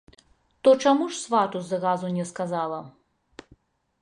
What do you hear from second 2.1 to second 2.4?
не